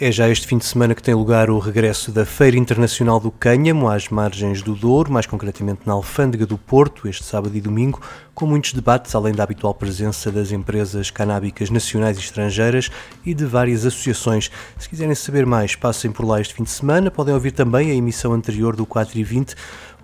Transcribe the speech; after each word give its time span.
É 0.00 0.10
já 0.10 0.28
este 0.28 0.48
fim 0.48 0.58
de 0.58 0.64
semana 0.64 0.92
que 0.92 1.02
tem 1.02 1.14
lugar 1.14 1.48
o 1.48 1.60
regresso 1.60 2.10
da 2.10 2.26
Feira 2.26 2.56
Internacional 2.56 3.20
do 3.20 3.30
Cânhamo 3.30 3.88
às 3.88 4.08
margens 4.08 4.60
do 4.60 4.74
Douro, 4.74 5.12
mais 5.12 5.24
concretamente 5.24 5.82
na 5.86 5.92
Alfândega 5.92 6.44
do 6.44 6.58
Porto, 6.58 7.06
este 7.06 7.22
sábado 7.22 7.56
e 7.56 7.60
domingo, 7.60 8.00
com 8.34 8.44
muitos 8.44 8.72
debates, 8.72 9.14
além 9.14 9.32
da 9.32 9.44
habitual 9.44 9.72
presença 9.72 10.32
das 10.32 10.50
empresas 10.50 11.12
canábicas 11.12 11.70
nacionais 11.70 12.16
e 12.16 12.20
estrangeiras 12.20 12.90
e 13.24 13.32
de 13.32 13.44
várias 13.44 13.86
associações. 13.86 14.50
Se 14.76 14.88
quiserem 14.88 15.14
saber 15.14 15.46
mais, 15.46 15.76
passem 15.76 16.10
por 16.10 16.26
lá 16.26 16.40
este 16.40 16.54
fim 16.54 16.64
de 16.64 16.70
semana. 16.70 17.08
Podem 17.08 17.32
ouvir 17.32 17.52
também 17.52 17.92
a 17.92 17.94
emissão 17.94 18.32
anterior 18.32 18.74
do 18.74 18.84
4 18.84 19.16
e 19.16 19.22
20, 19.22 19.54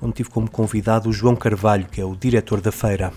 onde 0.01 0.13
tive 0.13 0.31
como 0.31 0.49
convidado 0.49 1.09
o 1.09 1.13
João 1.13 1.35
Carvalho, 1.35 1.87
que 1.91 2.01
é 2.01 2.05
o 2.05 2.15
diretor 2.15 2.61
da 2.61 2.71
feira. 2.71 3.13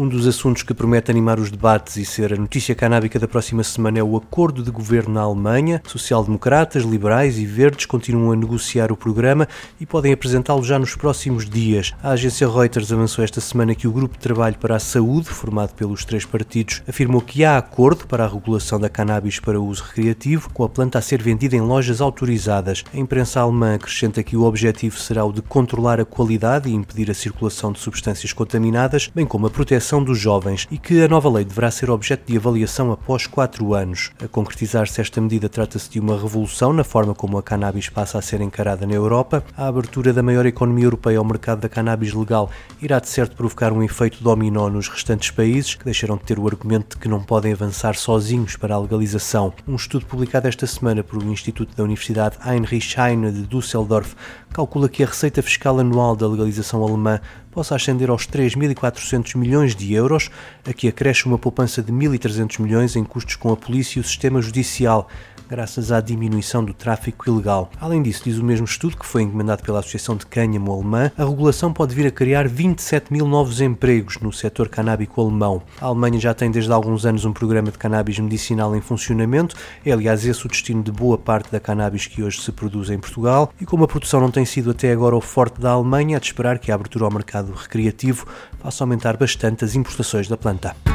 Um 0.00 0.06
dos 0.06 0.28
assuntos 0.28 0.62
que 0.62 0.72
promete 0.72 1.10
animar 1.10 1.40
os 1.40 1.50
debates 1.50 1.96
e 1.96 2.04
ser 2.04 2.32
a 2.32 2.36
notícia 2.36 2.72
canábica 2.72 3.18
da 3.18 3.26
próxima 3.26 3.64
semana 3.64 3.98
é 3.98 4.02
o 4.02 4.16
acordo 4.16 4.62
de 4.62 4.70
governo 4.70 5.14
na 5.14 5.22
Alemanha. 5.22 5.82
Social-democratas, 5.88 6.84
liberais 6.84 7.36
e 7.36 7.44
verdes 7.44 7.84
continuam 7.84 8.30
a 8.30 8.36
negociar 8.36 8.92
o 8.92 8.96
programa 8.96 9.48
e 9.80 9.84
podem 9.84 10.12
apresentá-lo 10.12 10.62
já 10.62 10.78
nos 10.78 10.94
próximos 10.94 11.50
dias. 11.50 11.92
A 12.00 12.10
agência 12.10 12.48
Reuters 12.48 12.92
avançou 12.92 13.24
esta 13.24 13.40
semana 13.40 13.74
que 13.74 13.88
o 13.88 13.92
Grupo 13.92 14.14
de 14.14 14.20
Trabalho 14.20 14.56
para 14.60 14.76
a 14.76 14.78
Saúde, 14.78 15.30
formado 15.30 15.74
pelos 15.74 16.04
três 16.04 16.24
partidos, 16.24 16.80
afirmou 16.86 17.20
que 17.20 17.44
há 17.44 17.58
acordo 17.58 18.06
para 18.06 18.24
a 18.24 18.28
regulação 18.28 18.78
da 18.78 18.88
cannabis 18.88 19.40
para 19.40 19.60
uso 19.60 19.82
recreativo, 19.82 20.48
com 20.50 20.62
a 20.62 20.68
planta 20.68 21.00
a 21.00 21.02
ser 21.02 21.20
vendida 21.20 21.56
em 21.56 21.60
lojas 21.60 22.00
autorizadas. 22.00 22.84
A 22.94 22.96
imprensa 22.96 23.40
alemã 23.40 23.74
acrescenta 23.74 24.22
que 24.22 24.36
o 24.36 24.44
objetivo 24.44 24.96
será 24.96 25.24
o 25.24 25.32
de 25.32 25.42
controlar 25.42 25.98
a 25.98 26.04
qualidade 26.04 26.68
e 26.68 26.72
impedir 26.72 27.10
a 27.10 27.14
circulação 27.14 27.72
de 27.72 27.80
substâncias 27.80 28.32
contaminadas, 28.32 29.10
bem 29.12 29.26
como 29.26 29.48
a 29.48 29.50
proteção 29.50 29.87
proteção 29.88 30.04
dos 30.04 30.18
jovens 30.18 30.68
e 30.70 30.76
que 30.76 31.02
a 31.02 31.08
nova 31.08 31.30
lei 31.30 31.44
deverá 31.44 31.70
ser 31.70 31.88
objeto 31.88 32.30
de 32.30 32.36
avaliação 32.36 32.92
após 32.92 33.26
quatro 33.26 33.72
anos. 33.72 34.10
A 34.22 34.28
concretizar-se 34.28 35.00
esta 35.00 35.18
medida, 35.18 35.48
trata-se 35.48 35.88
de 35.88 35.98
uma 35.98 36.20
revolução 36.20 36.74
na 36.74 36.84
forma 36.84 37.14
como 37.14 37.38
a 37.38 37.42
cannabis 37.42 37.88
passa 37.88 38.18
a 38.18 38.22
ser 38.22 38.42
encarada 38.42 38.86
na 38.86 38.92
Europa. 38.92 39.42
A 39.56 39.66
abertura 39.66 40.12
da 40.12 40.22
maior 40.22 40.44
economia 40.44 40.84
europeia 40.84 41.18
ao 41.18 41.24
mercado 41.24 41.60
da 41.60 41.68
cannabis 41.70 42.12
legal 42.12 42.50
irá 42.82 42.98
de 42.98 43.08
certo 43.08 43.34
provocar 43.34 43.72
um 43.72 43.82
efeito 43.82 44.22
dominó 44.22 44.68
nos 44.68 44.88
restantes 44.88 45.30
países, 45.30 45.74
que 45.74 45.86
deixarão 45.86 46.18
de 46.18 46.24
ter 46.24 46.38
o 46.38 46.46
argumento 46.46 46.96
de 46.96 47.02
que 47.02 47.08
não 47.08 47.22
podem 47.22 47.54
avançar 47.54 47.94
sozinhos 47.94 48.56
para 48.56 48.74
a 48.74 48.78
legalização. 48.78 49.54
Um 49.66 49.76
estudo 49.76 50.04
publicado 50.04 50.48
esta 50.48 50.66
semana 50.66 51.02
por 51.02 51.22
um 51.22 51.32
instituto 51.32 51.74
da 51.74 51.84
Universidade 51.84 52.36
Heinrich 52.46 53.00
Heine 53.00 53.32
de 53.32 53.46
Düsseldorf 53.46 54.14
calcula 54.52 54.88
que 54.88 55.02
a 55.02 55.06
receita 55.06 55.42
fiscal 55.42 55.78
anual 55.78 56.16
da 56.16 56.26
legalização 56.26 56.82
alemã 56.82 57.20
possa 57.50 57.74
ascender 57.74 58.10
aos 58.10 58.26
3.400 58.26 59.36
milhões 59.36 59.74
de 59.74 59.92
euros, 59.92 60.30
a 60.66 60.72
que 60.72 60.88
acresce 60.88 61.26
uma 61.26 61.38
poupança 61.38 61.82
de 61.82 61.92
1.300 61.92 62.60
milhões 62.60 62.96
em 62.96 63.04
custos 63.04 63.36
com 63.36 63.52
a 63.52 63.56
polícia 63.56 63.98
e 63.98 64.00
o 64.00 64.04
sistema 64.04 64.40
judicial, 64.40 65.08
graças 65.48 65.90
à 65.90 66.00
diminuição 66.00 66.64
do 66.64 66.74
tráfico 66.74 67.28
ilegal. 67.28 67.70
Além 67.80 68.02
disso, 68.02 68.24
diz 68.24 68.38
o 68.38 68.44
mesmo 68.44 68.66
estudo, 68.66 68.96
que 68.96 69.06
foi 69.06 69.22
encomendado 69.22 69.62
pela 69.62 69.78
Associação 69.78 70.16
de 70.16 70.26
Cânhamo 70.26 70.72
Alemã, 70.72 71.10
a 71.16 71.24
regulação 71.24 71.72
pode 71.72 71.94
vir 71.94 72.06
a 72.06 72.10
criar 72.10 72.46
27 72.46 73.12
mil 73.12 73.26
novos 73.26 73.60
empregos 73.60 74.18
no 74.18 74.32
setor 74.32 74.68
canábico 74.68 75.20
alemão. 75.20 75.62
A 75.80 75.86
Alemanha 75.86 76.20
já 76.20 76.34
tem 76.34 76.50
desde 76.50 76.70
há 76.70 76.74
alguns 76.74 77.06
anos 77.06 77.24
um 77.24 77.32
programa 77.32 77.70
de 77.70 77.78
cannabis 77.78 78.18
medicinal 78.18 78.76
em 78.76 78.80
funcionamento, 78.80 79.56
é 79.84 79.92
aliás 79.92 80.24
esse 80.26 80.44
o 80.44 80.48
destino 80.48 80.82
de 80.82 80.92
boa 80.92 81.16
parte 81.16 81.50
da 81.50 81.58
cannabis 81.58 82.06
que 82.06 82.22
hoje 82.22 82.40
se 82.40 82.52
produz 82.52 82.90
em 82.90 82.98
Portugal, 82.98 83.52
e 83.60 83.64
como 83.64 83.84
a 83.84 83.88
produção 83.88 84.20
não 84.20 84.30
tem 84.30 84.44
sido 84.44 84.70
até 84.70 84.92
agora 84.92 85.16
o 85.16 85.20
forte 85.20 85.60
da 85.60 85.70
Alemanha, 85.70 86.16
é 86.16 86.20
de 86.20 86.26
esperar 86.26 86.58
que 86.58 86.70
a 86.70 86.74
abertura 86.74 87.04
ao 87.04 87.10
mercado 87.10 87.52
recreativo 87.52 88.26
faça 88.58 88.84
aumentar 88.84 89.16
bastante 89.16 89.64
as 89.64 89.74
importações 89.74 90.28
da 90.28 90.36
planta. 90.36 90.87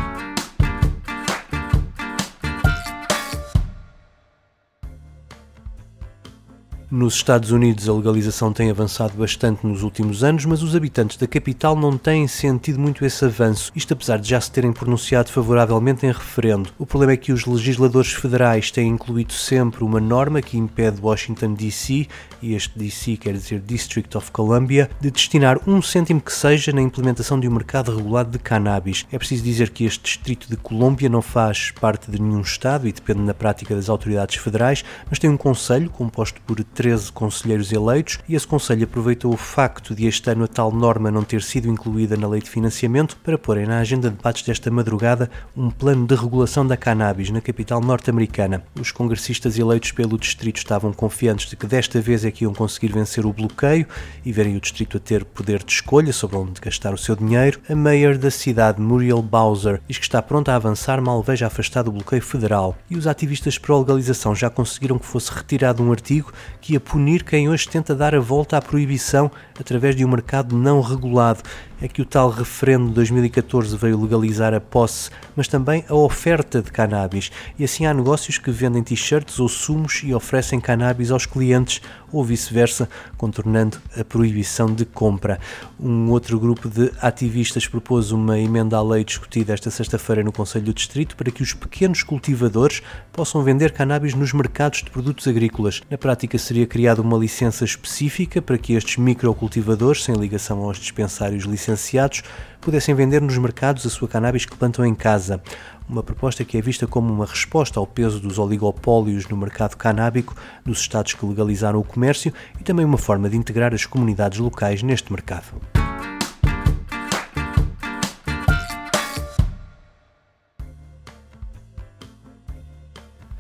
Nos 6.96 7.16
Estados 7.16 7.50
Unidos, 7.50 7.90
a 7.90 7.94
legalização 7.94 8.54
tem 8.54 8.70
avançado 8.70 9.18
bastante 9.18 9.66
nos 9.66 9.82
últimos 9.82 10.24
anos, 10.24 10.46
mas 10.46 10.62
os 10.62 10.76
habitantes 10.76 11.18
da 11.18 11.26
capital 11.26 11.76
não 11.76 11.98
têm 11.98 12.28
sentido 12.28 12.80
muito 12.80 13.04
esse 13.04 13.26
avanço, 13.26 13.72
isto 13.76 13.94
apesar 13.94 14.20
de 14.20 14.30
já 14.30 14.40
se 14.40 14.52
terem 14.52 14.72
pronunciado 14.72 15.32
favoravelmente 15.32 16.06
em 16.06 16.12
referendo. 16.12 16.70
O 16.78 16.86
problema 16.86 17.14
é 17.14 17.18
que 17.18 17.34
os 17.34 17.48
legisladores 17.48 18.14
federais 18.14 18.70
têm 18.70 18.90
incluído 18.90 19.34
sempre 19.34 19.84
uma 19.84 20.00
norma 20.00 20.40
que 20.40 20.56
impede 20.56 21.02
Washington 21.02 21.56
DC, 21.56 22.08
e 22.44 22.54
este 22.54 22.78
DC 22.78 23.18
quer 23.18 23.34
dizer 23.34 23.60
District 23.62 24.16
of 24.16 24.30
Columbia, 24.30 24.88
de 25.02 25.10
destinar 25.10 25.58
um 25.66 25.82
cêntimo 25.82 26.22
que 26.22 26.32
seja 26.32 26.72
na 26.72 26.82
implementação 26.82 27.40
de 27.40 27.48
um 27.48 27.54
mercado 27.54 27.96
regulado 27.96 28.30
de 28.30 28.38
cannabis. 28.38 29.04
É 29.12 29.18
preciso 29.18 29.44
dizer 29.44 29.72
que 29.72 29.84
este 29.86 30.04
Distrito 30.04 30.48
de 30.48 30.58
Colômbia 30.58 31.10
não 31.10 31.24
faz 31.24 31.72
parte 31.72 32.12
de 32.12 32.22
nenhum 32.22 32.42
Estado 32.42 32.88
e 32.88 32.92
depende 32.92 33.22
na 33.22 33.34
prática 33.34 33.74
das 33.74 33.90
autoridades 33.90 34.36
federais, 34.36 34.86
mas 35.10 35.18
tem 35.18 35.28
um 35.28 35.38
conselho 35.38 35.90
composto 35.90 36.40
por 36.42 36.60
13 36.84 37.14
conselheiros 37.14 37.72
eleitos 37.72 38.20
e 38.28 38.36
esse 38.36 38.46
conselho 38.46 38.84
aproveitou 38.84 39.34
o 39.34 39.38
facto 39.38 39.96
de 39.96 40.06
este 40.06 40.30
ano 40.30 40.44
a 40.44 40.48
tal 40.50 40.70
norma 40.70 41.10
não 41.10 41.24
ter 41.24 41.42
sido 41.42 41.70
incluída 41.70 42.18
na 42.18 42.28
lei 42.28 42.42
de 42.42 42.50
financiamento 42.50 43.16
para 43.24 43.38
porem 43.38 43.66
na 43.66 43.80
agenda 43.80 44.10
de 44.10 44.18
debates 44.18 44.44
desta 44.44 44.70
madrugada 44.70 45.32
um 45.56 45.70
plano 45.70 46.06
de 46.06 46.14
regulação 46.14 46.68
da 46.68 46.76
cannabis 46.76 47.30
na 47.30 47.40
capital 47.40 47.80
norte-americana. 47.80 48.66
Os 48.78 48.92
congressistas 48.92 49.58
eleitos 49.58 49.94
pelo 49.94 50.18
distrito 50.18 50.58
estavam 50.58 50.92
confiantes 50.92 51.50
de 51.50 51.56
que 51.56 51.66
desta 51.66 52.02
vez 52.02 52.26
é 52.26 52.32
que 52.32 52.44
iam 52.44 52.54
conseguir 52.54 52.92
vencer 52.92 53.26
o 53.26 53.32
bloqueio 53.32 53.88
e 54.26 54.34
verem 54.34 54.58
o 54.58 54.60
distrito 54.60 54.98
a 54.98 55.00
ter 55.00 55.24
poder 55.24 55.64
de 55.64 55.72
escolha 55.72 56.12
sobre 56.12 56.36
onde 56.36 56.60
gastar 56.60 56.94
o 56.94 56.98
seu 56.98 57.16
dinheiro. 57.16 57.62
A 57.70 57.76
mayor 57.76 58.18
da 58.18 58.30
cidade, 58.30 58.82
Muriel 58.82 59.22
Bowser, 59.22 59.80
diz 59.88 59.98
que 59.98 60.04
está 60.04 60.22
pronta 60.22 60.52
a 60.52 60.58
avançar 60.58 61.02
mal 61.02 61.24
veja 61.24 61.48
afastado 61.48 61.88
o 61.88 61.94
bloqueio 61.94 62.22
federal 62.22 62.78
e 62.90 62.98
os 62.98 63.08
ativistas 63.08 63.58
pró-legalização 63.58 64.36
já 64.36 64.50
conseguiram 64.50 65.00
que 65.00 65.06
fosse 65.06 65.32
retirado 65.32 65.82
um 65.82 65.90
artigo 65.90 66.34
que 66.60 66.73
a 66.76 66.80
punir 66.80 67.24
quem 67.24 67.50
hoje 67.50 67.68
tenta 67.68 67.96
dar 67.96 68.16
a 68.16 68.20
volta 68.20 68.58
à 68.58 68.62
proibição 68.62 69.32
através 69.60 69.96
de 69.96 70.04
um 70.04 70.10
mercado 70.10 70.58
não 70.58 70.82
regulado. 70.82 71.42
É 71.82 71.88
que 71.88 72.02
o 72.02 72.06
tal 72.06 72.30
referendo 72.30 72.88
de 72.88 72.94
2014 72.94 73.76
veio 73.76 74.02
legalizar 74.02 74.54
a 74.54 74.62
posse, 74.62 75.10
mas 75.36 75.50
também 75.50 75.84
a 75.90 75.94
oferta 75.94 76.62
de 76.62 76.72
cannabis. 76.72 77.30
E 77.60 77.64
assim 77.66 77.86
há 77.86 77.94
negócios 77.94 78.38
que 78.38 78.52
vendem 78.52 78.82
t-shirts 78.82 79.38
ou 79.38 79.50
sumos 79.50 80.02
e 80.02 80.14
oferecem 80.14 80.62
cannabis 80.62 81.12
aos 81.12 81.26
clientes, 81.26 81.82
ou 82.10 82.24
vice-versa, 82.24 82.88
contornando 83.18 83.78
a 84.00 84.04
proibição 84.06 84.74
de 84.74 84.86
compra. 84.86 85.40
Um 85.78 86.10
outro 86.12 86.40
grupo 86.40 86.70
de 86.70 86.90
ativistas 87.02 87.68
propôs 87.68 88.12
uma 88.12 88.40
emenda 88.40 88.78
à 88.78 88.84
lei 88.84 89.04
discutida 89.04 89.54
esta 89.54 89.70
sexta-feira 89.70 90.24
no 90.24 90.32
Conselho 90.32 90.66
do 90.66 90.74
Distrito 90.74 91.18
para 91.18 91.32
que 91.32 91.44
os 91.44 91.54
pequenos 91.54 92.04
cultivadores 92.04 92.82
possam 93.12 93.44
vender 93.44 93.72
cannabis 93.72 94.14
nos 94.14 94.32
mercados 94.32 94.84
de 94.84 94.90
produtos 94.90 95.28
agrícolas. 95.28 95.82
Na 95.90 95.98
prática, 95.98 96.38
seria 96.54 96.68
criada 96.68 97.02
uma 97.02 97.18
licença 97.18 97.66
específica 97.66 98.40
para 98.40 98.60
que 98.60 98.74
estes 98.74 98.98
microcultivadores, 98.98 100.04
sem 100.04 100.14
ligação 100.14 100.60
aos 100.60 100.78
dispensários 100.78 101.46
licenciados, 101.46 102.22
pudessem 102.62 102.94
vender 102.94 103.20
nos 103.20 103.36
mercados 103.40 103.88
a 103.88 103.90
sua 103.90 104.08
cannabis 104.08 104.46
que 104.46 104.56
plantam 104.56 104.86
em 104.86 104.94
casa. 104.94 105.42
Uma 105.90 106.04
proposta 106.04 106.46
que 106.46 106.56
é 106.56 106.62
vista 106.62 106.86
como 106.86 107.12
uma 107.12 107.26
resposta 107.26 107.80
ao 107.80 107.88
peso 107.88 108.20
dos 108.20 108.38
oligopólios 108.38 109.28
no 109.28 109.36
mercado 109.36 109.76
canábico 109.76 110.36
dos 110.64 110.80
estados 110.82 111.16
que 111.16 111.26
legalizaram 111.26 111.80
o 111.80 111.84
comércio 111.84 112.32
e 112.62 112.64
também 112.64 112.86
uma 112.86 113.00
forma 113.00 113.28
de 113.28 113.36
integrar 113.36 113.74
as 113.74 113.88
comunidades 113.88 114.38
locais 114.38 114.84
neste 114.84 115.12
mercado. 115.12 115.60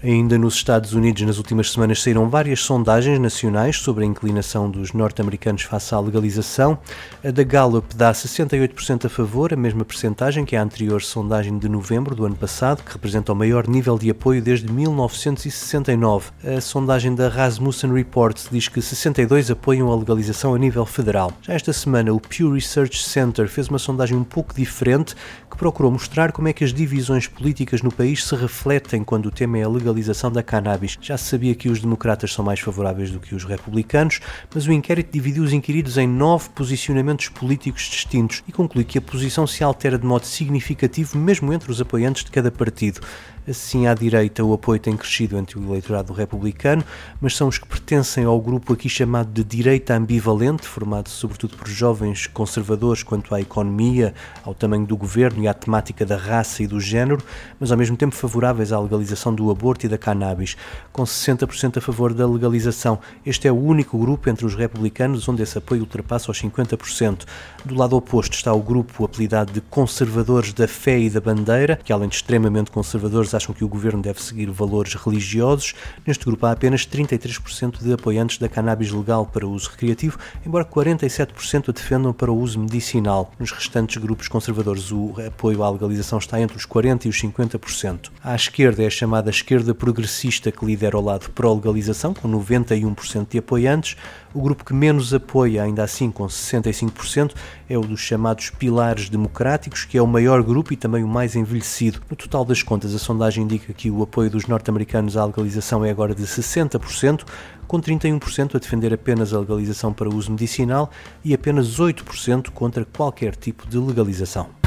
Ainda 0.05 0.37
nos 0.37 0.55
Estados 0.55 0.91
Unidos, 0.91 1.21
nas 1.21 1.37
últimas 1.37 1.71
semanas 1.71 2.01
saíram 2.01 2.29
várias 2.29 2.59
sondagens 2.59 3.17
nacionais 3.17 3.77
sobre 3.77 4.03
a 4.03 4.05
inclinação 4.05 4.69
dos 4.69 4.91
norte-americanos 4.91 5.61
face 5.61 5.95
à 5.95 5.99
legalização. 6.01 6.77
A 7.23 7.31
da 7.31 7.41
Gallup 7.41 7.95
dá 7.95 8.11
68% 8.11 9.05
a 9.05 9.09
favor, 9.09 9.53
a 9.53 9.55
mesma 9.55 9.85
percentagem 9.85 10.43
que 10.43 10.57
a 10.57 10.61
anterior 10.61 11.01
sondagem 11.01 11.57
de 11.57 11.69
novembro 11.69 12.13
do 12.13 12.25
ano 12.25 12.35
passado, 12.35 12.83
que 12.83 12.91
representa 12.91 13.31
o 13.31 13.35
maior 13.35 13.65
nível 13.65 13.97
de 13.97 14.09
apoio 14.09 14.41
desde 14.41 14.69
1969. 14.69 16.31
A 16.43 16.59
sondagem 16.59 17.15
da 17.15 17.29
Rasmussen 17.29 17.93
Report 17.93 18.37
diz 18.51 18.67
que 18.67 18.81
62 18.81 19.51
apoiam 19.51 19.89
a 19.89 19.95
legalização 19.95 20.53
a 20.53 20.59
nível 20.59 20.85
federal. 20.85 21.31
Já 21.43 21.53
esta 21.53 21.71
semana, 21.71 22.11
o 22.11 22.19
Pew 22.19 22.51
Research 22.51 23.01
Center 23.01 23.47
fez 23.47 23.69
uma 23.69 23.79
sondagem 23.79 24.17
um 24.17 24.25
pouco 24.25 24.53
diferente 24.53 25.15
que 25.53 25.57
procurou 25.57 25.91
mostrar 25.91 26.31
como 26.31 26.47
é 26.47 26.53
que 26.53 26.63
as 26.63 26.73
divisões 26.73 27.27
políticas 27.27 27.83
no 27.83 27.91
país 27.91 28.25
se 28.25 28.35
refletem 28.35 29.03
quando 29.03 29.27
o 29.27 29.31
tema 29.31 29.59
é 29.59 29.63
a 29.63 29.69
legalização 29.69 30.31
da 30.31 30.41
cannabis. 30.41 30.97
Já 30.99 31.15
se 31.15 31.25
sabia 31.25 31.53
que 31.53 31.69
os 31.69 31.79
democratas 31.79 32.33
são 32.33 32.43
mais 32.43 32.59
favoráveis 32.59 33.11
do 33.11 33.19
que 33.19 33.35
os 33.35 33.43
republicanos, 33.43 34.19
mas 34.53 34.65
o 34.65 34.71
inquérito 34.71 35.13
dividiu 35.13 35.43
os 35.43 35.53
inquiridos 35.53 35.95
em 35.99 36.07
nove 36.07 36.49
posicionamentos 36.49 37.29
políticos 37.29 37.83
distintos 37.83 38.43
e 38.47 38.51
conclui 38.51 38.83
que 38.83 38.97
a 38.97 39.01
posição 39.01 39.45
se 39.45 39.63
altera 39.63 39.99
de 39.99 40.07
modo 40.07 40.25
significativo 40.25 41.19
mesmo 41.19 41.53
entre 41.53 41.69
os 41.69 41.79
apoiantes 41.79 42.23
de 42.23 42.31
cada 42.31 42.49
partido. 42.49 42.99
Assim, 43.45 43.87
à 43.87 43.93
direita, 43.93 44.41
o 44.41 44.53
apoio 44.53 44.79
tem 44.79 44.95
crescido 44.95 45.37
entre 45.37 45.59
o 45.59 45.63
eleitorado 45.65 46.13
republicano, 46.13 46.81
mas 47.19 47.35
são 47.35 47.49
os 47.49 47.57
que 47.57 47.67
pertencem 47.67 48.23
ao 48.23 48.39
grupo 48.39 48.71
aqui 48.71 48.87
chamado 48.87 49.33
de 49.33 49.43
direita 49.43 49.93
ambivalente, 49.95 50.65
formado 50.65 51.09
sobretudo 51.09 51.57
por 51.57 51.67
jovens 51.67 52.25
conservadores 52.25 53.03
quanto 53.03 53.35
à 53.35 53.41
economia, 53.41 54.13
ao 54.45 54.53
tamanho 54.53 54.85
do 54.85 54.95
governo 54.95 55.42
à 55.47 55.53
temática 55.53 56.05
da 56.05 56.17
raça 56.17 56.63
e 56.63 56.67
do 56.67 56.79
género, 56.79 57.23
mas 57.59 57.71
ao 57.71 57.77
mesmo 57.77 57.95
tempo 57.97 58.15
favoráveis 58.15 58.71
à 58.71 58.79
legalização 58.79 59.33
do 59.33 59.49
aborto 59.49 59.85
e 59.85 59.89
da 59.89 59.97
cannabis, 59.97 60.55
com 60.91 61.03
60% 61.03 61.77
a 61.77 61.81
favor 61.81 62.13
da 62.13 62.27
legalização. 62.27 62.99
Este 63.25 63.47
é 63.47 63.51
o 63.51 63.59
único 63.59 63.97
grupo 63.97 64.29
entre 64.29 64.45
os 64.45 64.55
republicanos 64.55 65.27
onde 65.27 65.43
esse 65.43 65.57
apoio 65.57 65.81
ultrapassa 65.81 66.31
os 66.31 66.41
50%. 66.41 67.25
Do 67.65 67.75
lado 67.75 67.95
oposto 67.95 68.33
está 68.33 68.53
o 68.53 68.61
grupo 68.61 69.05
apelidado 69.05 69.51
de 69.51 69.61
conservadores 69.61 70.53
da 70.53 70.67
fé 70.67 70.99
e 70.99 71.09
da 71.09 71.21
bandeira, 71.21 71.79
que 71.83 71.93
além 71.93 72.09
de 72.09 72.15
extremamente 72.15 72.71
conservadores 72.71 73.33
acham 73.33 73.53
que 73.53 73.63
o 73.63 73.67
governo 73.67 74.01
deve 74.01 74.21
seguir 74.21 74.49
valores 74.49 74.93
religiosos. 74.95 75.73
Neste 76.05 76.25
grupo 76.25 76.45
há 76.45 76.51
apenas 76.51 76.85
33% 76.85 77.83
de 77.83 77.93
apoiantes 77.93 78.37
da 78.37 78.49
cannabis 78.49 78.91
legal 78.91 79.25
para 79.25 79.47
uso 79.47 79.69
recreativo, 79.71 80.17
embora 80.45 80.65
47% 80.65 81.69
a 81.69 81.71
defendam 81.71 82.13
para 82.13 82.31
o 82.31 82.37
uso 82.37 82.59
medicinal. 82.59 83.31
Nos 83.39 83.51
restantes 83.51 84.01
grupos 84.01 84.27
conservadores, 84.27 84.91
o 84.91 85.11
apoio 85.33 85.63
à 85.63 85.69
legalização 85.69 86.19
está 86.19 86.39
entre 86.39 86.55
os 86.55 86.65
40% 86.65 87.05
e 87.05 87.09
os 87.09 87.21
50%. 87.21 88.11
À 88.23 88.35
esquerda 88.35 88.83
é 88.83 88.87
a 88.87 88.89
chamada 88.89 89.29
esquerda 89.29 89.73
progressista 89.73 90.51
que 90.51 90.63
lidera 90.63 90.97
o 90.97 91.01
lado 91.01 91.29
pró-legalização, 91.31 92.13
com 92.13 92.29
91% 92.29 93.27
de 93.29 93.39
apoiantes. 93.39 93.97
O 94.33 94.41
grupo 94.41 94.63
que 94.63 94.73
menos 94.73 95.13
apoia, 95.13 95.63
ainda 95.63 95.83
assim 95.83 96.09
com 96.09 96.25
65%, 96.25 97.33
é 97.69 97.77
o 97.77 97.81
dos 97.81 97.99
chamados 97.99 98.49
pilares 98.51 99.09
democráticos, 99.09 99.85
que 99.85 99.97
é 99.97 100.01
o 100.01 100.07
maior 100.07 100.41
grupo 100.41 100.71
e 100.73 100.77
também 100.77 101.03
o 101.03 101.07
mais 101.07 101.35
envelhecido. 101.35 102.01
No 102.09 102.15
total 102.15 102.45
das 102.45 102.63
contas, 102.63 102.95
a 102.95 102.99
sondagem 102.99 103.43
indica 103.43 103.73
que 103.73 103.91
o 103.91 104.01
apoio 104.01 104.29
dos 104.29 104.47
norte-americanos 104.47 105.17
à 105.17 105.25
legalização 105.25 105.83
é 105.83 105.91
agora 105.91 106.15
de 106.15 106.23
60%, 106.23 107.25
com 107.67 107.79
31% 107.79 108.55
a 108.55 108.59
defender 108.59 108.93
apenas 108.93 109.33
a 109.33 109.39
legalização 109.39 109.91
para 109.91 110.09
uso 110.09 110.31
medicinal 110.31 110.89
e 111.23 111.33
apenas 111.33 111.79
8% 111.79 112.51
contra 112.51 112.85
qualquer 112.85 113.35
tipo 113.35 113.67
de 113.67 113.77
legalização. 113.77 114.62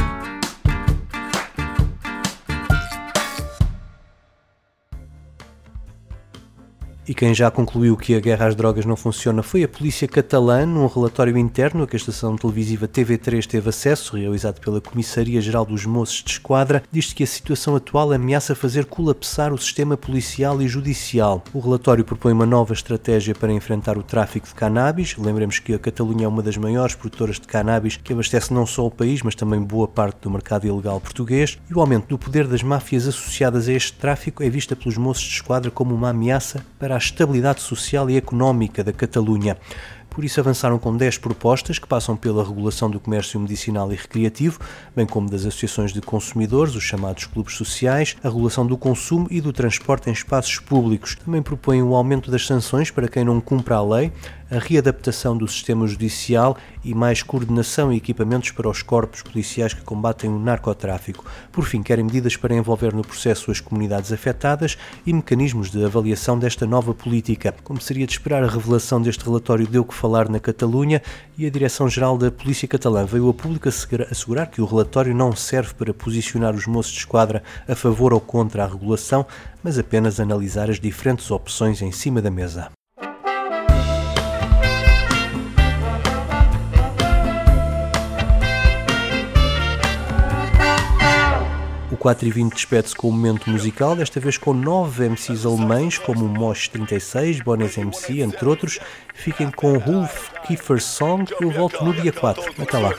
E 7.08 7.14
quem 7.14 7.32
já 7.32 7.52
concluiu 7.52 7.96
que 7.96 8.16
a 8.16 8.20
guerra 8.20 8.48
às 8.48 8.56
drogas 8.56 8.84
não 8.84 8.96
funciona 8.96 9.40
foi 9.40 9.62
a 9.62 9.68
polícia 9.68 10.08
catalã, 10.08 10.66
num 10.66 10.88
relatório 10.88 11.38
interno 11.38 11.84
a 11.84 11.86
que 11.86 11.94
a 11.94 11.96
estação 11.98 12.34
televisiva 12.34 12.88
TV3 12.88 13.46
teve 13.46 13.68
acesso, 13.68 14.16
realizado 14.16 14.60
pela 14.60 14.80
Comissaria-Geral 14.80 15.64
dos 15.64 15.86
Moços 15.86 16.24
de 16.24 16.32
Esquadra, 16.32 16.82
diz 16.90 17.12
que 17.12 17.22
a 17.22 17.26
situação 17.26 17.76
atual 17.76 18.10
ameaça 18.10 18.56
fazer 18.56 18.86
colapsar 18.86 19.52
o 19.52 19.58
sistema 19.58 19.96
policial 19.96 20.60
e 20.60 20.66
judicial. 20.66 21.44
O 21.54 21.60
relatório 21.60 22.04
propõe 22.04 22.32
uma 22.32 22.44
nova 22.44 22.72
estratégia 22.72 23.36
para 23.36 23.52
enfrentar 23.52 23.96
o 23.96 24.02
tráfico 24.02 24.48
de 24.48 24.54
cannabis. 24.56 25.14
Lembremos 25.16 25.60
que 25.60 25.74
a 25.74 25.78
Catalunha 25.78 26.24
é 26.24 26.28
uma 26.28 26.42
das 26.42 26.56
maiores 26.56 26.96
produtoras 26.96 27.38
de 27.38 27.46
cannabis, 27.46 27.96
que 27.96 28.14
abastece 28.14 28.52
não 28.52 28.66
só 28.66 28.84
o 28.84 28.90
país, 28.90 29.22
mas 29.22 29.36
também 29.36 29.62
boa 29.62 29.86
parte 29.86 30.22
do 30.22 30.30
mercado 30.30 30.66
ilegal 30.66 31.00
português. 31.00 31.56
E 31.70 31.74
o 31.74 31.80
aumento 31.80 32.08
do 32.08 32.18
poder 32.18 32.48
das 32.48 32.64
máfias 32.64 33.06
associadas 33.06 33.68
a 33.68 33.72
este 33.72 33.92
tráfico 33.92 34.42
é 34.42 34.50
vista 34.50 34.74
pelos 34.74 34.98
Moços 34.98 35.22
de 35.22 35.34
Esquadra 35.34 35.70
como 35.70 35.94
uma 35.94 36.10
ameaça 36.10 36.66
para 36.80 36.95
à 36.96 36.98
estabilidade 36.98 37.60
social 37.60 38.08
e 38.08 38.16
económica 38.16 38.82
da 38.82 38.92
Catalunha. 38.92 39.56
Por 40.08 40.24
isso 40.24 40.40
avançaram 40.40 40.78
com 40.78 40.96
10 40.96 41.18
propostas 41.18 41.78
que 41.78 41.86
passam 41.86 42.16
pela 42.16 42.42
regulação 42.42 42.90
do 42.90 42.98
comércio 42.98 43.38
medicinal 43.38 43.92
e 43.92 43.96
recreativo, 43.96 44.58
bem 44.96 45.04
como 45.04 45.28
das 45.28 45.44
associações 45.44 45.92
de 45.92 46.00
consumidores, 46.00 46.74
os 46.74 46.82
chamados 46.82 47.26
clubes 47.26 47.54
sociais, 47.54 48.16
a 48.24 48.28
regulação 48.28 48.66
do 48.66 48.78
consumo 48.78 49.26
e 49.30 49.42
do 49.42 49.52
transporte 49.52 50.08
em 50.08 50.14
espaços 50.14 50.58
públicos. 50.58 51.16
Também 51.22 51.42
propõem 51.42 51.82
o 51.82 51.94
aumento 51.94 52.30
das 52.30 52.46
sanções 52.46 52.90
para 52.90 53.08
quem 53.08 53.24
não 53.24 53.42
cumpra 53.42 53.76
a 53.76 53.84
lei, 53.84 54.10
a 54.50 54.58
readaptação 54.58 55.36
do 55.36 55.46
sistema 55.48 55.86
judicial 55.86 56.56
e 56.84 56.94
mais 56.94 57.22
coordenação 57.22 57.92
e 57.92 57.96
equipamentos 57.96 58.52
para 58.52 58.68
os 58.68 58.82
corpos 58.82 59.22
policiais 59.22 59.74
que 59.74 59.82
combatem 59.82 60.30
o 60.30 60.38
narcotráfico. 60.38 61.24
Por 61.50 61.64
fim, 61.64 61.82
querem 61.82 62.04
medidas 62.04 62.36
para 62.36 62.54
envolver 62.54 62.94
no 62.94 63.02
processo 63.02 63.50
as 63.50 63.60
comunidades 63.60 64.12
afetadas 64.12 64.78
e 65.04 65.12
mecanismos 65.12 65.70
de 65.70 65.84
avaliação 65.84 66.38
desta 66.38 66.66
nova 66.66 66.94
política. 66.94 67.54
Como 67.64 67.80
seria 67.80 68.06
de 68.06 68.12
esperar, 68.12 68.44
a 68.44 68.48
revelação 68.48 69.02
deste 69.02 69.24
relatório 69.24 69.66
deu 69.66 69.84
que 69.84 69.94
falar 69.94 70.28
na 70.28 70.38
Catalunha 70.38 71.02
e 71.36 71.44
a 71.44 71.50
Direção-Geral 71.50 72.16
da 72.16 72.30
Polícia 72.30 72.68
Catalã 72.68 73.04
veio 73.04 73.28
a 73.28 73.34
público 73.34 73.68
assegurar 73.68 74.46
que 74.46 74.60
o 74.60 74.66
relatório 74.66 75.14
não 75.14 75.34
serve 75.34 75.74
para 75.74 75.92
posicionar 75.92 76.54
os 76.54 76.66
moços 76.66 76.92
de 76.92 76.98
esquadra 76.98 77.42
a 77.66 77.74
favor 77.74 78.12
ou 78.12 78.20
contra 78.20 78.64
a 78.64 78.68
regulação, 78.68 79.26
mas 79.62 79.78
apenas 79.78 80.20
analisar 80.20 80.70
as 80.70 80.78
diferentes 80.78 81.30
opções 81.30 81.82
em 81.82 81.90
cima 81.90 82.22
da 82.22 82.30
mesa. 82.30 82.75
O 91.90 91.96
4 91.96 92.26
e 92.26 92.30
20 92.30 92.52
despede-se 92.52 92.96
com 92.96 93.08
um 93.08 93.12
momento 93.12 93.48
musical, 93.48 93.94
desta 93.94 94.18
vez 94.18 94.36
com 94.36 94.52
nove 94.52 95.08
MCs 95.08 95.46
alemães, 95.46 95.98
como 95.98 96.26
Mosh 96.26 96.68
36, 96.68 97.40
Bones 97.40 97.78
MC, 97.78 98.20
entre 98.20 98.48
outros. 98.48 98.80
Fiquem 99.14 99.50
com 99.50 99.78
Wolf 99.78 100.30
Kiefer 100.46 100.82
Song. 100.82 101.24
Eu 101.40 101.50
volto 101.50 101.84
no 101.84 101.94
dia 101.94 102.12
4. 102.12 102.42
Até 102.60 102.78
lá. 102.78 102.92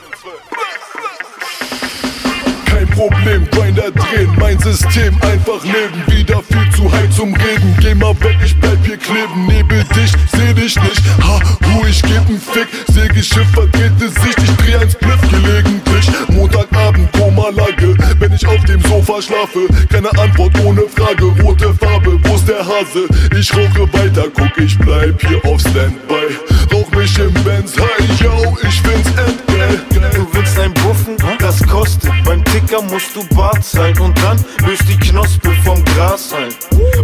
kein 2.77 2.87
Problem, 2.87 3.47
Grinder 3.51 3.91
drehen, 3.91 4.29
mein 4.39 4.59
System 4.59 5.15
einfach 5.21 5.63
leben, 5.63 6.03
wieder 6.07 6.43
viel 6.43 6.69
zu 6.75 6.91
heiß 6.91 7.15
zum 7.15 7.33
Reden, 7.33 7.75
geh 7.79 7.95
mal 7.95 8.15
weg, 8.21 8.37
ich 8.43 8.55
bleib 8.59 8.77
hier 8.85 8.97
kleben, 8.97 9.47
nebel 9.47 9.83
dich, 9.95 10.11
seh 10.31 10.53
dich 10.53 10.75
nicht, 10.75 11.01
ha, 11.23 11.39
hu, 11.65 11.85
ich 11.87 12.01
geb 12.01 12.29
n 12.29 12.39
Fick, 12.39 12.67
Segelschiff 12.93 13.49
verdrehte 13.53 14.09
Sicht, 14.09 14.37
ich 14.43 14.55
dreh 14.57 14.77
ein 14.77 14.89
Spliff 14.89 15.21
gelegentlich, 15.29 16.07
Montagabend, 16.29 17.11
Koma-Lage, 17.47 17.95
wenn 18.19 18.33
ich 18.33 18.45
auf 18.45 18.63
dem 18.65 18.81
Sofa 18.81 19.21
schlafe, 19.21 19.67
keine 19.89 20.09
Antwort 20.19 20.51
ohne 20.63 20.81
Frage, 20.95 21.25
rote 21.41 21.73
Farbe, 21.73 22.19
wo's 22.23 22.43
der 22.45 22.59
Hase, 22.59 23.07
ich 23.37 23.53
rauche 23.53 23.91
weiter, 23.93 24.25
guck, 24.33 24.57
ich 24.57 24.77
bleib 24.79 25.21
hier 25.21 25.43
auf 25.45 25.61
Standby, 25.61 26.35
rauch 26.73 26.91
mich 26.91 27.17
im 27.19 27.33
Benz, 27.45 27.75
hi, 27.77 28.23
yo, 28.23 28.57
ich 28.63 28.81
find's 28.81 29.09
endgeil. 29.09 29.81
Du 30.13 30.27
willst 30.31 30.59
ein 30.59 30.73
Buffen, 30.73 31.15
das 31.39 31.61
kostet, 31.63 32.11
beim 32.25 32.43
Ticker 32.45 32.81
musst 32.81 33.15
du 33.15 33.23
Bart 33.35 33.63
sein 33.63 33.97
und 33.99 34.17
dann 34.23 34.43
löst 34.65 34.83
die 34.89 34.97
Knospe 34.97 35.51
vom 35.63 35.83
Gras 35.85 36.33
ein. 36.33 36.53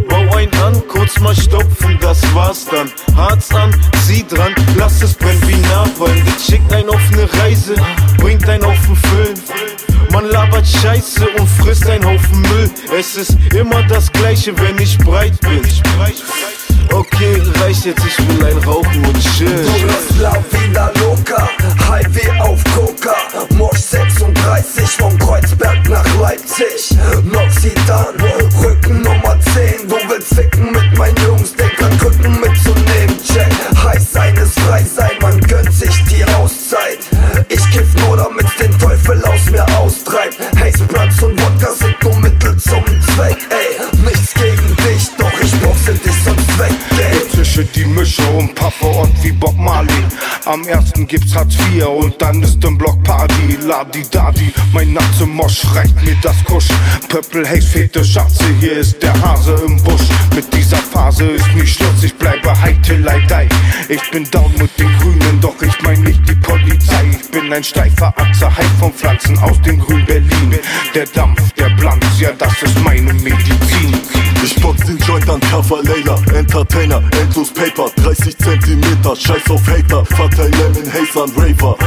Bau 0.09 0.35
ein 0.35 0.49
an, 0.61 0.81
kurz 0.87 1.19
mal 1.19 1.35
stopfen, 1.35 1.97
das 2.01 2.21
war's 2.33 2.65
dann. 2.65 2.91
Harz 3.15 3.53
an, 3.53 3.73
zieh 4.05 4.25
dran, 4.27 4.53
lass 4.77 5.01
es 5.03 5.13
brennen 5.13 5.41
wie 5.47 5.55
Napalm. 5.67 6.21
Die 6.25 6.51
schickt 6.51 6.73
einen 6.73 6.89
auf 6.89 7.11
ne 7.11 7.29
Reise, 7.41 7.75
bringt 8.17 8.47
einen 8.49 8.63
auf 8.63 8.79
den 8.87 8.95
Film. 8.95 9.72
Man 10.13 10.29
labert 10.29 10.67
Scheiße 10.67 11.27
und 11.39 11.47
frisst 11.47 11.89
einen 11.89 12.05
Haufen 12.05 12.41
Müll. 12.41 12.69
Es 12.95 13.15
ist 13.15 13.35
immer 13.55 13.81
das 13.87 14.11
Gleiche, 14.11 14.55
wenn 14.59 14.77
ich 14.77 14.95
breit 14.99 15.33
bin. 15.41 15.61
Okay, 16.93 17.41
reicht 17.59 17.85
jetzt, 17.85 18.05
ich 18.05 18.19
will 18.27 18.45
ein 18.45 18.57
Rauchen 18.59 19.03
und 19.03 19.19
chillen. 19.35 19.65
La 20.19 20.33
Villa 20.51 20.91
Loca, 20.99 21.49
Highway 21.89 22.39
auf 22.39 22.63
Coca, 22.75 23.15
Mosch 23.55 23.79
36 23.79 24.87
vom 24.91 25.17
Kreuzberg 25.17 25.89
nach 25.89 26.05
Leipzig, 26.19 26.92
Ersten 51.03 51.07
gibt's 51.07 51.35
Hartz 51.35 51.55
IV 51.73 51.85
und 51.87 52.21
dann 52.21 52.41
ist 52.41 52.63
im 52.63 52.77
Block 52.77 53.01
Party. 53.03 53.57
Ladi 53.61 54.03
Dadi, 54.09 54.53
mein 54.73 54.97
Mosch 55.27 55.63
reicht 55.73 56.01
mir 56.03 56.15
das 56.21 56.35
Kusch. 56.45 56.67
Purple 57.09 57.47
Haze, 57.47 57.61
fete 57.61 58.03
Schatze, 58.03 58.45
hier 58.59 58.77
ist 58.77 59.01
der 59.01 59.13
Hase 59.21 59.55
im 59.65 59.81
Busch. 59.83 60.07
Mit 60.35 60.53
dieser 60.53 60.77
Phase 60.77 61.25
ist 61.25 61.47
nie 61.55 61.65
Schluss, 61.65 62.03
ich 62.03 62.15
bleibe 62.15 62.49
high 62.61 62.77
I 62.89 63.27
die. 63.27 63.93
Ich 63.93 64.11
bin 64.11 64.29
down 64.31 64.51
mit 64.57 64.77
den 64.79 64.89
Grünen, 64.99 65.41
doch 65.41 65.61
ich 65.61 65.81
mein 65.81 66.01
nicht 66.01 66.21
die 66.27 66.35
Polizei. 66.35 67.03
Ich 67.11 67.31
bin 67.31 67.51
ein 67.51 67.63
steifer 67.63 68.13
Achse, 68.17 68.55
Hype 68.55 68.79
von 68.79 68.93
Pflanzen 68.93 69.37
aus 69.39 69.61
dem 69.61 69.79
Grün 69.79 70.05
Berlin. 70.05 70.59
Der 70.95 71.05
Dampf, 71.07 71.51
der 71.53 71.69
Blanz, 71.71 72.05
ja 72.19 72.31
das 72.37 72.61
ist 72.61 72.79
meine 72.83 73.13
Medizin. 73.13 73.93
Ich 74.43 74.55
box 74.61 74.85
den 74.85 74.97
Joint 74.97 75.29
an 75.29 75.39
Cover 75.39 75.81
Layla, 75.83 76.17
Entertainer, 76.37 77.01
endlos 77.21 77.49
Paper, 77.53 77.89
30 77.95 78.37
Zentimeter, 78.37 79.15
scheiß 79.15 79.49
auf 79.49 79.65
Hater, 79.67 80.05
verteil 80.05 80.51
Lemon 80.51 80.91
Haze 80.91 81.23
an 81.23 81.31
Raver. 81.37 81.77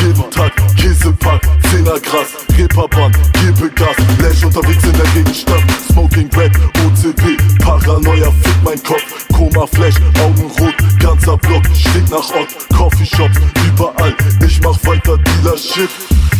Jeden 0.00 0.30
Tag 0.30 0.52
Käsepack, 0.76 1.42
10er 1.72 1.98
Gras, 2.00 2.28
Reeperbahn, 2.56 3.10
gebe 3.42 3.68
Gas, 3.70 3.96
Lash 4.20 4.44
unterwegs 4.44 4.84
in 4.84 4.92
der 4.92 5.06
Gegenstadt, 5.06 5.62
Smoking 5.90 6.30
Red, 6.36 6.52
OCP, 6.86 7.36
Paranoia, 7.58 8.30
fick 8.30 8.62
mein 8.62 8.80
Kopf, 8.84 9.26
Koma 9.32 9.66
Flash, 9.66 9.96
Augen 10.22 10.50
rot, 10.60 10.74
ganzer 11.00 11.36
Block, 11.38 11.64
stinkt 11.74 12.10
nach 12.10 12.30
Ott, 12.30 12.48
Coffeeshops, 12.76 13.38
überall, 13.66 14.14
ich 14.46 14.60
mach 14.60 14.78
weiter 14.84 15.18
Dealer-Shit, 15.18 15.90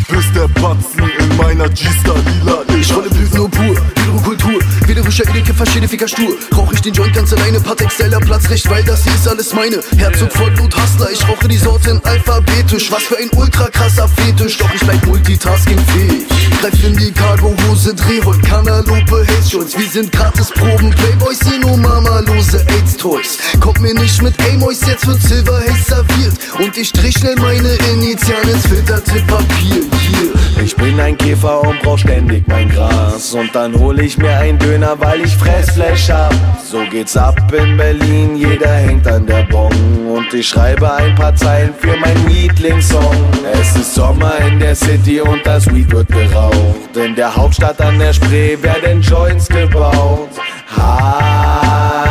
bis 0.08 0.32
der 0.34 0.46
Batzen 0.60 1.10
in 1.18 1.36
meiner 1.36 1.68
G-Star 1.68 2.14
lila. 2.14 2.62
Ich 2.78 2.94
rolle 2.94 3.10
Blüten 3.10 3.38
nur 3.38 3.50
pur, 3.50 3.74
Hydrokultur, 3.96 4.33
Widerwischer, 5.14 5.30
Edeke, 5.30 5.54
verschiedene 5.54 5.88
Ficker 5.88 6.08
stur, 6.08 6.36
rauch 6.56 6.72
ich 6.72 6.80
den 6.82 6.92
Joint 6.92 7.14
ganz 7.14 7.32
alleine, 7.32 7.60
Patex, 7.60 7.96
Teller, 7.96 8.18
Platzrecht, 8.18 8.68
weil 8.68 8.82
das 8.82 9.04
hier 9.04 9.14
ist 9.14 9.28
alles 9.28 9.52
meine, 9.54 9.80
Herzog, 9.96 10.32
Vollblut, 10.32 10.74
Hustler, 10.76 11.08
ich 11.12 11.28
rauche 11.28 11.46
die 11.46 11.56
Sorten 11.56 12.00
alphabetisch, 12.04 12.90
was 12.90 13.04
für 13.04 13.16
ein 13.18 13.30
ultra 13.36 13.68
krasser 13.68 14.08
Fetisch, 14.08 14.58
doch 14.58 14.72
ich 14.74 14.80
bleib 14.80 15.06
multitaskingfähig. 15.06 16.24
Greif 16.60 16.84
in 16.84 16.96
die 16.96 17.12
Cargo-Hose, 17.12 17.94
dreh 17.94 18.22
heute 18.24 18.40
Kanalope, 18.40 19.26
Haze 19.28 19.50
Joints, 19.50 19.78
wir 19.78 19.88
sind 19.88 20.10
gratis 20.10 20.50
Proben, 20.50 20.90
Playboys, 20.90 21.38
hier 21.44 21.60
nur 21.60 21.76
Mamalose 21.76 22.64
AIDS-Toys. 22.68 23.38
Kommt 23.60 23.80
mir 23.80 23.94
nicht 23.94 24.22
mit 24.22 24.34
Amoys, 24.48 24.80
jetzt 24.86 25.06
wird 25.06 25.22
Silver 25.22 25.60
Haze 25.60 25.84
serviert. 25.86 26.34
Und 26.58 26.76
ich 26.76 26.88
strich 26.88 27.18
schnell 27.18 27.36
meine 27.36 27.74
Initialen 27.92 28.48
ins 28.48 28.66
filterte 28.66 29.20
Papier, 29.26 29.83
Käfer 31.44 31.60
und 31.62 31.80
brauch 31.82 31.98
ständig 31.98 32.46
mein 32.48 32.68
Gras. 32.70 33.34
Und 33.34 33.54
dann 33.54 33.78
hol 33.78 34.00
ich 34.00 34.16
mir 34.18 34.36
einen 34.36 34.58
Döner, 34.58 34.98
weil 34.98 35.20
ich 35.20 35.36
Fressfleisch 35.36 36.10
hab. 36.10 36.34
So 36.64 36.80
geht's 36.90 37.16
ab 37.16 37.36
in 37.52 37.76
Berlin, 37.76 38.36
jeder 38.36 38.70
hängt 38.70 39.06
an 39.06 39.26
der 39.26 39.42
Bon. 39.44 39.70
Und 40.06 40.32
ich 40.32 40.48
schreibe 40.48 40.92
ein 40.92 41.14
paar 41.14 41.34
Zeilen 41.36 41.74
für 41.78 41.96
meinen 41.96 42.28
Lieblingssong. 42.28 43.16
Es 43.52 43.76
ist 43.76 43.94
Sommer 43.94 44.32
in 44.46 44.58
der 44.58 44.74
City 44.74 45.20
und 45.20 45.40
das 45.44 45.72
Weed 45.72 45.92
wird 45.92 46.08
geraucht. 46.08 46.96
In 46.96 47.14
der 47.14 47.34
Hauptstadt 47.34 47.80
an 47.80 47.98
der 47.98 48.12
Spree 48.12 48.56
werden 48.62 49.02
Joints 49.02 49.48
gebaut. 49.48 50.30
High, 50.76 52.04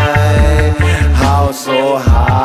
House 1.20 1.66
so 1.66 2.00
high. 2.00 2.43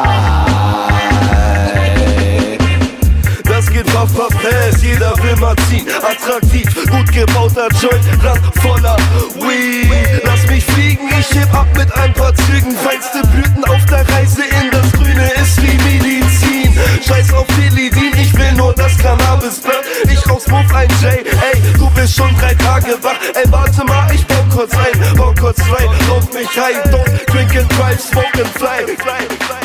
Attraktiv, 6.21 6.69
gut 6.91 7.13
gebauter 7.13 7.69
Joint, 7.81 8.05
Rand 8.25 8.41
voller 8.61 8.97
Weed. 9.37 10.23
Lass 10.25 10.47
mich 10.49 10.65
fliegen, 10.65 11.09
ich 11.19 11.39
heb 11.39 11.53
ab 11.55 11.67
mit 11.77 11.93
ein 11.97 12.13
paar 12.13 12.35
Zügen. 12.35 12.73
Feinste 12.77 13.23
Blüten 13.29 13.65
auf 13.65 13.85
der 13.87 14.09
Reise 14.09 14.43
in 14.43 14.71
das 14.71 14.93
Grüne 14.93 15.31
ist 15.41 15.63
wie 15.63 15.77
Medizin. 15.85 16.77
Scheiß 17.07 17.33
auf 17.33 17.47
Philidin, 17.55 18.13
ich 18.21 18.37
will 18.37 18.53
nur 18.53 18.75
das 18.75 18.97
Cannabisblatt. 18.99 19.85
Ich 20.11 20.29
rauch's 20.29 20.47
ein 20.49 20.89
J, 21.01 21.13
ey, 21.13 21.63
du 21.79 21.89
bist 21.91 22.17
schon 22.17 22.35
drei 22.39 22.55
Tage 22.55 22.99
wach. 23.03 23.19
Ey, 23.35 23.51
warte 23.51 23.85
mal, 23.85 24.13
ich 24.13 24.27
bau 24.27 24.38
kurz 24.59 24.75
ein, 24.75 25.17
bau 25.17 25.33
kurz 25.39 25.61
rein. 25.61 25.89
Rauch 26.11 26.33
mich 26.33 26.49
high, 26.57 26.83
don't 26.91 27.27
drink 27.31 27.55
and 27.55 27.71
drive, 27.79 28.01
smoke 28.01 28.35
and 28.35 28.49
fly. 28.59 28.85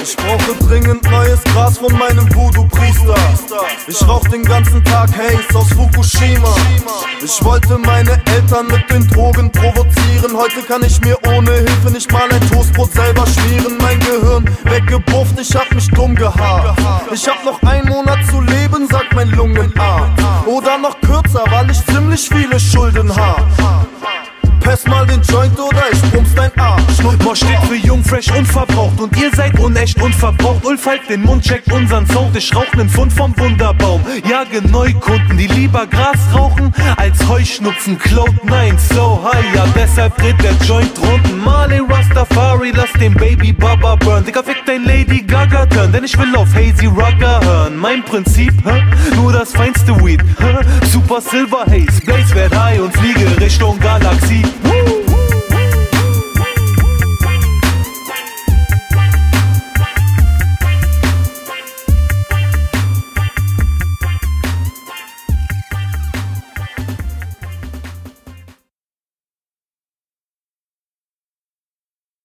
Ich 0.03 0.15
brauche 0.15 0.67
dringend 0.67 1.03
neues 1.09 1.43
Gras 1.45 1.79
von 1.79 1.97
meinem 1.97 2.27
Voodoo-Priester. 2.35 3.15
Ich 3.87 4.07
rauch 4.07 4.27
den 4.27 4.43
ganzen 4.43 4.83
Tag 4.83 5.09
Haze 5.17 5.57
aus 5.57 5.69
Fukushima. 5.69 6.55
Ich 7.23 7.43
wollte 7.43 7.79
meine 7.79 8.21
Eltern 8.25 8.67
mit 8.67 8.87
den 8.91 9.07
Drogen 9.07 9.51
provozieren. 9.51 10.37
Heute 10.37 10.61
kann 10.61 10.83
ich 10.83 11.01
mir 11.01 11.17
ohne 11.27 11.51
Hilfe 11.51 11.89
nicht 11.91 12.11
mal 12.11 12.29
ein 12.31 12.51
Toastbrot 12.51 12.93
selber 12.93 13.25
schmieren. 13.25 13.77
Mein 13.81 13.99
Gehirn 13.99 14.45
weggebufft, 14.65 15.39
ich 15.39 15.55
hab 15.55 15.73
mich 15.73 15.87
dumm 15.87 16.13
gehabt. 16.13 16.79
Ich 17.11 17.27
hab 17.27 17.43
noch 17.43 17.59
einen 17.63 17.89
Monat 17.89 18.19
zu 18.29 18.41
leben, 18.41 18.87
sagt 18.87 19.13
mein 19.15 19.31
Lungenarzt. 19.31 20.23
Oder 20.45 20.77
noch 20.77 20.99
kürzer, 21.01 21.45
weil 21.49 21.71
ich 21.71 21.83
ziemlich 21.87 22.29
viele 22.29 22.59
Schulden 22.59 23.15
hab. 23.15 23.47
Pass 24.73 24.87
mal 24.87 25.05
den 25.05 25.21
Joint 25.21 25.59
oder 25.59 25.83
ich 25.91 26.01
bumps 26.11 26.33
dein 26.33 26.51
Arsch. 26.57 27.03
Mosch 27.23 27.37
steht 27.37 27.59
für 27.67 27.75
jung, 27.75 28.03
fresh, 28.03 28.31
unverbraucht 28.31 28.99
Und 28.99 29.15
ihr 29.21 29.29
seid 29.35 29.59
unecht, 29.59 30.01
unverbraucht 30.01 30.65
Ulf 30.65 30.87
halt 30.87 31.07
den 31.07 31.21
Mund, 31.21 31.43
checkt 31.43 31.71
unseren 31.71 32.07
Sound. 32.07 32.35
Ich 32.35 32.55
rauch 32.55 32.73
nen 32.73 32.89
Pfund 32.89 33.13
vom 33.13 33.37
Wunderbaum. 33.37 34.01
Jage 34.27 34.67
Neukunden, 34.67 35.37
die 35.37 35.45
lieber 35.45 35.85
Gras 35.85 36.17
rauchen 36.33 36.73
Als 36.97 37.19
Heuschnupfen, 37.29 37.99
Cloud9, 37.99 38.79
so 38.95 39.23
high. 39.23 39.45
Ja, 39.53 39.67
deshalb 39.75 40.17
dreht 40.17 40.41
der 40.43 40.55
Joint 40.65 40.91
runden. 40.99 41.43
Marley 41.43 41.79
Rastafari, 41.87 42.71
lass 42.75 42.91
den 42.93 43.13
Baby 43.13 43.53
Baba 43.53 43.95
burn. 43.97 44.25
Digga, 44.25 44.41
fick 44.41 44.65
dein 44.65 44.85
Lady 44.85 45.21
Gaga 45.21 45.67
turn. 45.67 45.91
Denn 45.91 46.03
ich 46.03 46.17
will 46.17 46.35
auf 46.35 46.51
Hazy 46.55 46.87
Rugger 46.87 47.39
hören. 47.43 47.77
Mein 47.77 48.03
Prinzip, 48.03 48.53
hä? 48.65 48.81
nur 49.15 49.31
das 49.33 49.51
feinste 49.51 49.95
Weed 50.03 50.23
hä? 50.39 50.57
Super 50.91 51.21
Silver 51.21 51.65
Haze, 51.67 52.01
Blaze 52.03 52.33
werd 52.33 52.55
high 52.55 52.81
und 52.81 52.91
fliege 52.97 53.39
Richtung 53.39 53.79
Galaxie 53.79 54.43
Woo! 54.63 55.02